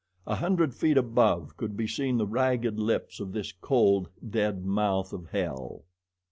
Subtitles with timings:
[0.25, 5.13] A hundred feet above could be seen the ragged lips of this cold, dead mouth
[5.13, 5.85] of hell.